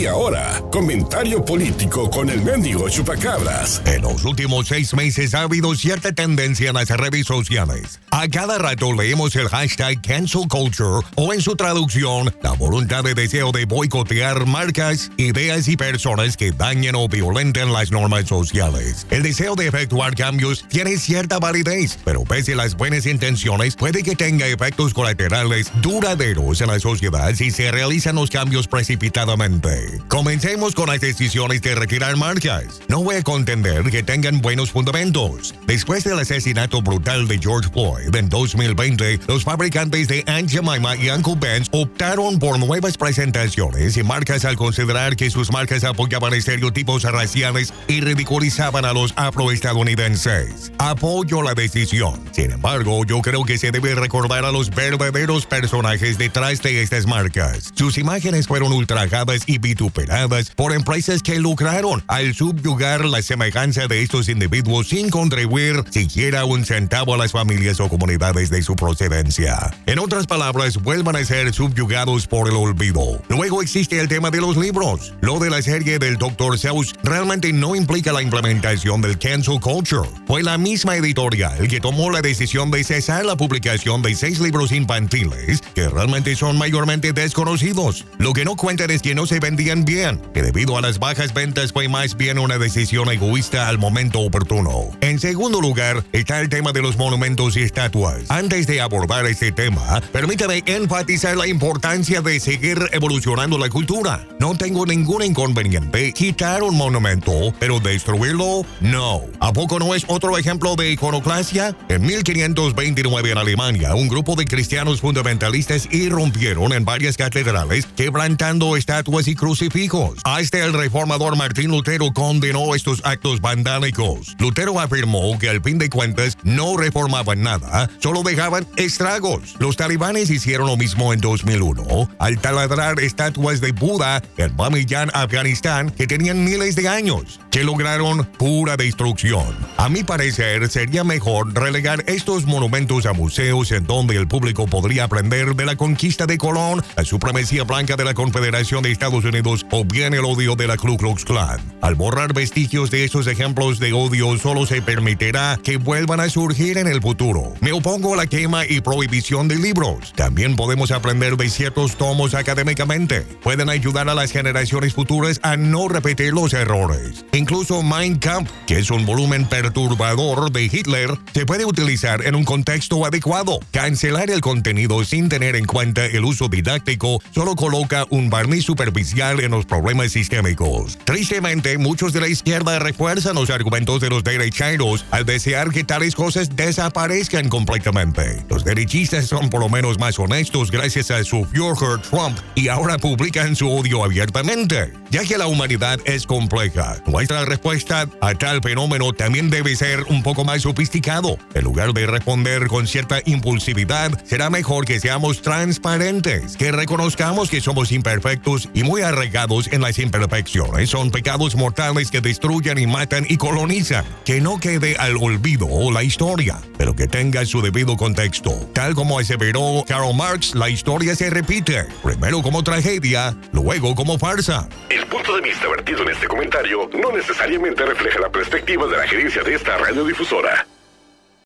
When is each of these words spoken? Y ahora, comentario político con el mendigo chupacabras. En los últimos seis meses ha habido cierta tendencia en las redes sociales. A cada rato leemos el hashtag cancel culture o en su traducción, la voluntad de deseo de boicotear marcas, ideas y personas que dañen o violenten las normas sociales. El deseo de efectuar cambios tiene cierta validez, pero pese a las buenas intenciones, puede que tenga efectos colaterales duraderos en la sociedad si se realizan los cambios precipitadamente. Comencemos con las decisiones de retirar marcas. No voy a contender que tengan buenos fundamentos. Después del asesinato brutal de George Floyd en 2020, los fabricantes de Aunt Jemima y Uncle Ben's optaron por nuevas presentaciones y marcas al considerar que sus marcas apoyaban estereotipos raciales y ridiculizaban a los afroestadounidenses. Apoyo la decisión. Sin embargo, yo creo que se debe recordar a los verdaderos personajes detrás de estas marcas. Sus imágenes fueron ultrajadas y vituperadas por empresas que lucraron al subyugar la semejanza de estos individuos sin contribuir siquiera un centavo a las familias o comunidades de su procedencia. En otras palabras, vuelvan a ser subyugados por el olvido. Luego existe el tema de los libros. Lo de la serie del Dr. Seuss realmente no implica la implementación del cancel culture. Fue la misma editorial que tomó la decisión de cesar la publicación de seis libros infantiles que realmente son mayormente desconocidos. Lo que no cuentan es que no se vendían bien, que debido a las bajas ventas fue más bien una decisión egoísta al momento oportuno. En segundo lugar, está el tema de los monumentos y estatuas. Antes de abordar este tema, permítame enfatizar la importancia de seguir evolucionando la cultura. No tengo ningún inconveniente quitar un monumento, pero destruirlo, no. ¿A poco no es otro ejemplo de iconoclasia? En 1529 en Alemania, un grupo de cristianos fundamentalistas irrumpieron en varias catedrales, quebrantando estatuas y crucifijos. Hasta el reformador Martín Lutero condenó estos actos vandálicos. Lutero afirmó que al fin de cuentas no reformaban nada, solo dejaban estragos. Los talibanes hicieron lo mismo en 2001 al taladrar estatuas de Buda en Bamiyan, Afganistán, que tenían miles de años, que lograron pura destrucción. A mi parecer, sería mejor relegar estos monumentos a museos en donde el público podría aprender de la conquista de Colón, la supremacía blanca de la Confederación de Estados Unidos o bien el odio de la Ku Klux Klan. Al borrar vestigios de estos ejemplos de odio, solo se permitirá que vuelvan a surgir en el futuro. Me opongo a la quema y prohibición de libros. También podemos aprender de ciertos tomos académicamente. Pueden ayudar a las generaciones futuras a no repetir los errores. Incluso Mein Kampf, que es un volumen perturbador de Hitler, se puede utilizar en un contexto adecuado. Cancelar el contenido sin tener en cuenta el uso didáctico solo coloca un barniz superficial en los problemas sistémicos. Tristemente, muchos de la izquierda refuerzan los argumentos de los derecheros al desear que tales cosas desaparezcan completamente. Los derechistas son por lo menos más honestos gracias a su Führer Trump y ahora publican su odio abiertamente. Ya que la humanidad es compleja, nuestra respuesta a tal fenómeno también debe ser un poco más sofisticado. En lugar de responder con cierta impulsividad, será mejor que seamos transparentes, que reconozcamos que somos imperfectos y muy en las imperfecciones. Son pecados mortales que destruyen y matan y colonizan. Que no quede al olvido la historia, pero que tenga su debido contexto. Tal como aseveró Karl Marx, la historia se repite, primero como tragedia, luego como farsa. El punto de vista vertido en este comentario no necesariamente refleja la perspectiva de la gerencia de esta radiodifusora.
Y 0.00 0.06
ahora, 0.06 0.62
comentario 0.72 1.44
político 1.44 2.08
con 2.08 2.30
el 2.30 2.40
mendigo 2.40 2.88
chupacabras. 2.88 3.82
En 3.84 4.00
los 4.00 4.24
últimos 4.24 4.66
seis 4.66 4.94
meses 4.94 5.34
ha 5.34 5.42
habido 5.42 5.74
cierta 5.74 6.10
tendencia 6.12 6.70
en 6.70 6.76
las 6.76 6.88
redes 6.88 7.26
sociales. 7.26 8.00
A 8.10 8.26
cada 8.28 8.56
rato 8.56 8.94
leemos 8.94 9.36
el 9.36 9.48
hashtag 9.48 10.00
cancel 10.00 10.48
culture 10.48 11.06
o 11.16 11.34
en 11.34 11.42
su 11.42 11.54
traducción, 11.54 12.34
la 12.42 12.52
voluntad 12.52 13.04
de 13.04 13.12
deseo 13.12 13.52
de 13.52 13.66
boicotear 13.66 14.46
marcas, 14.46 15.10
ideas 15.18 15.68
y 15.68 15.76
personas 15.76 16.38
que 16.38 16.52
dañen 16.52 16.94
o 16.94 17.06
violenten 17.06 17.70
las 17.70 17.92
normas 17.92 18.26
sociales. 18.26 19.06
El 19.10 19.22
deseo 19.22 19.54
de 19.54 19.66
efectuar 19.66 20.14
cambios 20.14 20.64
tiene 20.70 20.96
cierta 20.96 21.38
validez, 21.38 21.98
pero 22.06 22.24
pese 22.24 22.54
a 22.54 22.56
las 22.56 22.74
buenas 22.74 23.04
intenciones, 23.04 23.76
puede 23.76 24.02
que 24.02 24.16
tenga 24.16 24.46
efectos 24.46 24.94
colaterales 24.94 25.70
duraderos 25.82 26.62
en 26.62 26.68
la 26.68 26.80
sociedad 26.80 27.34
si 27.34 27.50
se 27.50 27.70
realizan 27.70 28.14
los 28.14 28.30
cambios 28.30 28.66
precipitadamente. 28.66 29.89
Comencemos 30.08 30.74
con 30.74 30.88
las 30.88 31.00
decisiones 31.00 31.62
de 31.62 31.74
retirar 31.74 32.16
marcas. 32.16 32.80
No 32.88 33.02
voy 33.02 33.16
a 33.16 33.22
contender 33.22 33.90
que 33.90 34.02
tengan 34.02 34.40
buenos 34.40 34.70
fundamentos. 34.70 35.54
Después 35.66 36.04
del 36.04 36.18
asesinato 36.18 36.82
brutal 36.82 37.28
de 37.28 37.38
George 37.38 37.70
Floyd 37.70 38.14
en 38.14 38.28
2020, 38.28 39.20
los 39.26 39.44
fabricantes 39.44 40.08
de 40.08 40.24
Aunt 40.26 40.50
Jemima 40.50 40.96
y 40.96 41.10
Uncle 41.10 41.36
Ben's 41.38 41.68
optaron 41.72 42.38
por 42.38 42.58
nuevas 42.58 42.96
presentaciones 42.96 43.96
y 43.96 44.02
marcas 44.02 44.44
al 44.44 44.56
considerar 44.56 45.16
que 45.16 45.30
sus 45.30 45.50
marcas 45.52 45.84
apoyaban 45.84 46.34
estereotipos 46.34 47.02
raciales 47.04 47.72
y 47.88 48.00
ridiculizaban 48.00 48.84
a 48.84 48.92
los 48.92 49.12
afroestadounidenses. 49.16 50.72
Apoyo 50.78 51.42
la 51.42 51.54
decisión. 51.54 52.20
Sin 52.32 52.50
embargo, 52.52 53.04
yo 53.04 53.20
creo 53.22 53.44
que 53.44 53.58
se 53.58 53.70
debe 53.70 53.94
recordar 53.94 54.44
a 54.44 54.52
los 54.52 54.70
verdaderos 54.70 55.46
personajes 55.46 56.18
detrás 56.18 56.62
de 56.62 56.82
estas 56.82 57.06
marcas. 57.06 57.70
Sus 57.74 57.98
imágenes 57.98 58.46
fueron 58.46 58.72
ultrajadas 58.72 59.42
y 59.46 59.58
vituperadas 59.80 60.50
por 60.50 60.74
empresas 60.74 61.22
que 61.22 61.38
lucraron 61.38 62.04
al 62.06 62.34
subyugar 62.34 63.06
la 63.06 63.22
semejanza 63.22 63.86
de 63.86 64.02
estos 64.02 64.28
individuos 64.28 64.88
sin 64.88 65.08
contribuir 65.08 65.84
siquiera 65.90 66.44
un 66.44 66.66
centavo 66.66 67.14
a 67.14 67.16
las 67.16 67.32
familias 67.32 67.80
o 67.80 67.88
comunidades 67.88 68.50
de 68.50 68.62
su 68.62 68.76
procedencia. 68.76 69.74
En 69.86 69.98
otras 69.98 70.26
palabras, 70.26 70.76
vuelvan 70.76 71.16
a 71.16 71.24
ser 71.24 71.54
subyugados 71.54 72.26
por 72.26 72.48
el 72.48 72.56
olvido. 72.56 73.22
Luego 73.28 73.62
existe 73.62 73.98
el 73.98 74.08
tema 74.08 74.30
de 74.30 74.42
los 74.42 74.58
libros. 74.58 75.14
Lo 75.22 75.38
de 75.38 75.48
la 75.48 75.62
serie 75.62 75.98
del 75.98 76.18
Dr. 76.18 76.58
Seuss 76.58 76.94
realmente 77.02 77.50
no 77.50 77.74
implica 77.74 78.12
la 78.12 78.20
implementación 78.20 79.00
del 79.00 79.18
cancel 79.18 79.60
culture. 79.60 80.10
Fue 80.26 80.42
la 80.42 80.58
misma 80.58 80.96
editorial 80.96 81.68
que 81.68 81.80
tomó 81.80 82.10
la 82.10 82.20
decisión 82.20 82.70
de 82.70 82.84
cesar 82.84 83.24
la 83.24 83.36
publicación 83.36 84.02
de 84.02 84.14
seis 84.14 84.40
libros 84.40 84.72
infantiles 84.72 85.62
que 85.74 85.88
realmente 85.88 86.36
son 86.36 86.58
mayormente 86.58 87.14
desconocidos. 87.14 88.04
Lo 88.18 88.34
que 88.34 88.44
no 88.44 88.56
cuentan 88.56 88.90
es 88.90 89.00
que 89.00 89.14
no 89.14 89.26
se 89.26 89.40
vendían 89.60 89.84
bien, 89.84 90.22
que 90.32 90.40
debido 90.42 90.78
a 90.78 90.80
las 90.80 90.98
bajas 90.98 91.34
ventas 91.34 91.72
fue 91.72 91.86
más 91.86 92.16
bien 92.16 92.38
una 92.38 92.56
decisión 92.56 93.10
egoísta 93.10 93.68
al 93.68 93.76
momento 93.76 94.20
oportuno. 94.20 94.88
En 95.02 95.18
segundo 95.18 95.60
lugar, 95.60 96.02
está 96.12 96.40
el 96.40 96.48
tema 96.48 96.72
de 96.72 96.80
los 96.80 96.96
monumentos 96.96 97.58
y 97.58 97.62
estatuas. 97.62 98.30
Antes 98.30 98.66
de 98.66 98.80
abordar 98.80 99.26
este 99.26 99.52
tema, 99.52 100.00
permítame 100.12 100.62
enfatizar 100.64 101.36
la 101.36 101.46
importancia 101.46 102.22
de 102.22 102.40
seguir 102.40 102.78
evolucionando 102.92 103.58
la 103.58 103.68
cultura. 103.68 104.26
No 104.38 104.54
tengo 104.56 104.86
ningún 104.86 105.24
inconveniente 105.24 106.14
quitar 106.14 106.62
un 106.62 106.78
monumento, 106.78 107.52
pero 107.58 107.80
destruirlo, 107.80 108.64
no. 108.80 109.24
¿A 109.40 109.52
poco 109.52 109.78
no 109.78 109.94
es 109.94 110.06
otro 110.08 110.38
ejemplo 110.38 110.74
de 110.74 110.92
iconoclasia? 110.92 111.76
En 111.90 112.00
1529 112.00 113.32
en 113.32 113.36
Alemania, 113.36 113.94
un 113.94 114.08
grupo 114.08 114.36
de 114.36 114.46
cristianos 114.46 115.02
fundamentalistas 115.02 115.86
irrumpieron 115.92 116.72
en 116.72 116.86
varias 116.86 117.18
catedrales, 117.18 117.84
quebrantando 117.94 118.74
estatuas 118.78 119.28
y 119.28 119.34
crucifijos. 119.50 120.20
Hasta 120.22 120.64
el 120.64 120.72
reformador 120.72 121.36
Martín 121.36 121.72
Lutero 121.72 122.12
condenó 122.12 122.76
estos 122.76 123.02
actos 123.04 123.40
vandálicos. 123.40 124.36
Lutero 124.38 124.78
afirmó 124.78 125.36
que 125.40 125.48
al 125.48 125.60
fin 125.60 125.76
de 125.76 125.90
cuentas 125.90 126.38
no 126.44 126.76
reformaban 126.76 127.42
nada, 127.42 127.90
solo 127.98 128.22
dejaban 128.22 128.64
estragos. 128.76 129.56
Los 129.58 129.74
talibanes 129.76 130.30
hicieron 130.30 130.68
lo 130.68 130.76
mismo 130.76 131.12
en 131.12 131.20
2001 131.20 132.10
al 132.20 132.38
taladrar 132.38 133.00
estatuas 133.00 133.60
de 133.60 133.72
Buda 133.72 134.22
en 134.36 134.56
Bamiyan, 134.56 135.10
Afganistán, 135.14 135.90
que 135.90 136.06
tenían 136.06 136.44
miles 136.44 136.76
de 136.76 136.86
años, 136.86 137.40
que 137.50 137.64
lograron 137.64 138.24
pura 138.38 138.76
destrucción. 138.76 139.56
A 139.78 139.88
mi 139.88 140.04
parecer, 140.04 140.68
sería 140.68 141.02
mejor 141.02 141.52
relegar 141.54 142.04
estos 142.06 142.44
monumentos 142.44 143.04
a 143.04 143.14
museos 143.14 143.72
en 143.72 143.84
donde 143.84 144.14
el 144.14 144.28
público 144.28 144.68
podría 144.68 145.04
aprender 145.04 145.56
de 145.56 145.66
la 145.66 145.74
conquista 145.74 146.26
de 146.26 146.38
Colón, 146.38 146.84
la 146.96 147.04
supremacía 147.04 147.64
blanca 147.64 147.96
de 147.96 148.04
la 148.04 148.14
Confederación 148.14 148.84
de 148.84 148.92
Estados 148.92 149.24
Unidos 149.24 149.39
o 149.46 149.84
bien 149.84 150.12
el 150.12 150.24
odio 150.24 150.54
de 150.54 150.66
la 150.66 150.76
Ku 150.76 150.96
Klux 150.96 151.24
Klan. 151.24 151.60
Al 151.80 151.94
borrar 151.94 152.34
vestigios 152.34 152.90
de 152.90 153.04
estos 153.04 153.26
ejemplos 153.26 153.78
de 153.78 153.92
odio, 153.94 154.36
solo 154.36 154.66
se 154.66 154.82
permitirá 154.82 155.58
que 155.62 155.78
vuelvan 155.78 156.20
a 156.20 156.28
surgir 156.28 156.76
en 156.76 156.86
el 156.86 157.00
futuro. 157.00 157.54
Me 157.60 157.72
opongo 157.72 158.12
a 158.12 158.18
la 158.18 158.26
quema 158.26 158.66
y 158.66 158.80
prohibición 158.80 159.48
de 159.48 159.56
libros. 159.56 160.12
También 160.14 160.56
podemos 160.56 160.90
aprender 160.90 161.36
de 161.36 161.48
ciertos 161.48 161.96
tomos 161.96 162.34
académicamente. 162.34 163.22
Pueden 163.42 163.70
ayudar 163.70 164.10
a 164.10 164.14
las 164.14 164.30
generaciones 164.30 164.92
futuras 164.92 165.40
a 165.42 165.56
no 165.56 165.88
repetir 165.88 166.34
los 166.34 166.52
errores. 166.52 167.24
Incluso 167.32 167.82
Mein 167.82 168.18
Kampf, 168.18 168.50
que 168.66 168.78
es 168.78 168.90
un 168.90 169.06
volumen 169.06 169.46
perturbador 169.46 170.52
de 170.52 170.64
Hitler, 170.64 171.16
se 171.32 171.46
puede 171.46 171.64
utilizar 171.64 172.26
en 172.26 172.34
un 172.34 172.44
contexto 172.44 173.06
adecuado. 173.06 173.58
Cancelar 173.70 174.30
el 174.30 174.42
contenido 174.42 175.02
sin 175.04 175.30
tener 175.30 175.56
en 175.56 175.64
cuenta 175.64 176.04
el 176.04 176.24
uso 176.24 176.48
didáctico 176.48 177.22
solo 177.34 177.56
coloca 177.56 178.06
un 178.10 178.28
barniz 178.28 178.64
superficial 178.64 179.29
en 179.38 179.52
los 179.52 179.66
problemas 179.66 180.12
sistémicos. 180.12 180.98
Tristemente, 181.04 181.78
muchos 181.78 182.12
de 182.12 182.20
la 182.20 182.28
izquierda 182.28 182.78
refuerzan 182.80 183.36
los 183.36 183.50
argumentos 183.50 184.00
de 184.00 184.10
los 184.10 184.24
derecheros 184.24 185.04
al 185.10 185.24
desear 185.24 185.70
que 185.70 185.84
tales 185.84 186.16
cosas 186.16 186.56
desaparezcan 186.56 187.48
completamente. 187.48 188.44
Los 188.48 188.64
derechistas 188.64 189.26
son 189.26 189.50
por 189.50 189.60
lo 189.60 189.68
menos 189.68 189.98
más 189.98 190.18
honestos 190.18 190.70
gracias 190.70 191.10
a 191.10 191.22
su 191.22 191.44
Führer 191.44 192.00
Trump 192.02 192.38
y 192.54 192.68
ahora 192.68 192.98
publican 192.98 193.54
su 193.54 193.70
odio 193.70 194.02
abiertamente. 194.02 194.92
Ya 195.10 195.24
que 195.24 195.38
la 195.38 195.46
humanidad 195.46 196.00
es 196.04 196.26
compleja, 196.26 196.96
nuestra 197.06 197.44
respuesta 197.44 198.08
a 198.20 198.34
tal 198.34 198.60
fenómeno 198.62 199.12
también 199.12 199.50
debe 199.50 199.76
ser 199.76 200.04
un 200.04 200.22
poco 200.22 200.44
más 200.44 200.62
sofisticado. 200.62 201.38
En 201.54 201.64
lugar 201.64 201.92
de 201.92 202.06
responder 202.06 202.66
con 202.66 202.86
cierta 202.86 203.20
impulsividad, 203.24 204.10
será 204.24 204.50
mejor 204.50 204.84
que 204.84 205.00
seamos 205.00 205.42
transparentes, 205.42 206.56
que 206.56 206.72
reconozcamos 206.72 207.50
que 207.50 207.60
somos 207.60 207.92
imperfectos 207.92 208.68
y 208.72 208.82
muy 208.82 209.02
en 209.22 209.82
las 209.82 209.98
imperfecciones. 209.98 210.90
Son 210.90 211.10
pecados 211.10 211.54
mortales 211.54 212.10
que 212.10 212.20
destruyen 212.20 212.78
y 212.78 212.86
matan 212.86 213.26
y 213.28 213.36
colonizan. 213.36 214.04
Que 214.24 214.40
no 214.40 214.58
quede 214.58 214.96
al 214.96 215.16
olvido 215.16 215.68
la 215.92 216.02
historia, 216.02 216.58
pero 216.78 216.96
que 216.96 217.06
tenga 217.06 217.44
su 217.44 217.60
debido 217.60 217.96
contexto. 217.96 218.50
Tal 218.72 218.94
como 218.94 219.18
aseveró 219.18 219.84
Karl 219.86 220.14
Marx, 220.14 220.54
la 220.54 220.68
historia 220.70 221.14
se 221.14 221.28
repite, 221.28 221.84
primero 222.02 222.42
como 222.42 222.62
tragedia, 222.64 223.36
luego 223.52 223.94
como 223.94 224.18
farsa. 224.18 224.68
El 224.88 225.06
punto 225.06 225.36
de 225.36 225.42
vista 225.42 225.68
vertido 225.68 226.02
en 226.02 226.10
este 226.10 226.26
comentario 226.26 226.88
no 226.94 227.12
necesariamente 227.12 227.84
refleja 227.84 228.20
la 228.20 228.30
perspectiva 228.30 228.86
de 228.86 228.96
la 228.96 229.06
gerencia 229.06 229.42
de 229.42 229.54
esta 229.54 229.76
radiodifusora. 229.76 230.66